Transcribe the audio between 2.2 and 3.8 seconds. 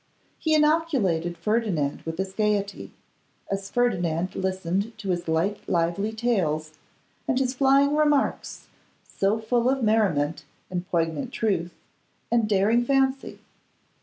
gaiety, as